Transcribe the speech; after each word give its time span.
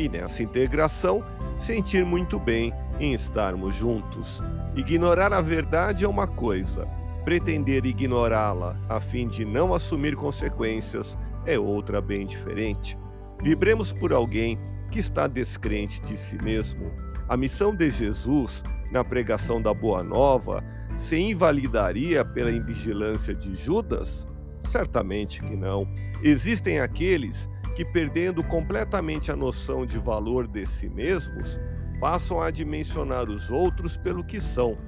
e 0.00 0.08
nessa 0.08 0.42
integração 0.42 1.22
sentir 1.60 2.04
muito 2.04 2.38
bem 2.38 2.72
em 2.98 3.14
estarmos 3.14 3.74
juntos. 3.74 4.42
Ignorar 4.74 5.32
a 5.32 5.40
verdade 5.40 6.04
é 6.04 6.08
uma 6.08 6.26
coisa, 6.26 6.88
Pretender 7.24 7.84
ignorá-la 7.84 8.76
a 8.88 8.98
fim 8.98 9.28
de 9.28 9.44
não 9.44 9.74
assumir 9.74 10.16
consequências 10.16 11.18
é 11.44 11.58
outra 11.58 12.00
bem 12.00 12.26
diferente. 12.26 12.96
Vibremos 13.42 13.92
por 13.92 14.12
alguém 14.12 14.58
que 14.90 14.98
está 14.98 15.26
descrente 15.26 16.00
de 16.02 16.16
si 16.16 16.42
mesmo. 16.42 16.90
A 17.28 17.36
missão 17.36 17.74
de 17.74 17.90
Jesus 17.90 18.64
na 18.90 19.04
pregação 19.04 19.60
da 19.60 19.72
Boa 19.72 20.02
Nova 20.02 20.64
se 20.96 21.16
invalidaria 21.16 22.24
pela 22.24 22.50
invigilância 22.50 23.34
de 23.34 23.54
Judas? 23.54 24.26
Certamente 24.64 25.40
que 25.42 25.54
não. 25.54 25.86
Existem 26.22 26.80
aqueles 26.80 27.48
que, 27.76 27.84
perdendo 27.84 28.42
completamente 28.44 29.30
a 29.30 29.36
noção 29.36 29.86
de 29.86 29.98
valor 29.98 30.46
de 30.46 30.66
si 30.66 30.88
mesmos, 30.88 31.60
passam 32.00 32.40
a 32.40 32.50
dimensionar 32.50 33.28
os 33.28 33.50
outros 33.50 33.96
pelo 33.96 34.24
que 34.24 34.40
são 34.40 34.78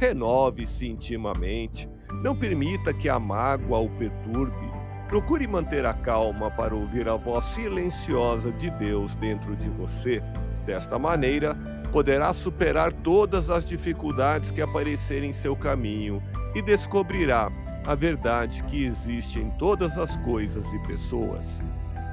Renove-se 0.00 0.88
intimamente. 0.88 1.86
Não 2.22 2.34
permita 2.34 2.90
que 2.94 3.06
a 3.06 3.20
mágoa 3.20 3.80
o 3.80 3.90
perturbe. 3.90 4.72
Procure 5.06 5.46
manter 5.46 5.84
a 5.84 5.92
calma 5.92 6.50
para 6.50 6.74
ouvir 6.74 7.06
a 7.06 7.16
voz 7.16 7.44
silenciosa 7.54 8.50
de 8.52 8.70
Deus 8.70 9.14
dentro 9.16 9.54
de 9.54 9.68
você. 9.68 10.22
Desta 10.64 10.98
maneira, 10.98 11.54
poderá 11.92 12.32
superar 12.32 12.94
todas 12.94 13.50
as 13.50 13.66
dificuldades 13.66 14.50
que 14.50 14.62
aparecerem 14.62 15.30
em 15.30 15.34
seu 15.34 15.54
caminho 15.54 16.22
e 16.54 16.62
descobrirá 16.62 17.52
a 17.84 17.94
verdade 17.94 18.62
que 18.64 18.86
existe 18.86 19.38
em 19.38 19.50
todas 19.58 19.98
as 19.98 20.16
coisas 20.18 20.64
e 20.72 20.78
pessoas. 20.86 21.62